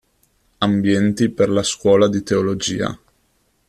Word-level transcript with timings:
Ambienti 0.61 1.29
per 1.29 1.49
la 1.51 1.61
scuola 1.61 2.07
di 2.09 2.23
Teologia. 2.23 2.99